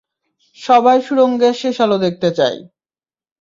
[0.59, 2.59] সবাই সুড়ঙ্গের শেষে আলো দেখতে চায়।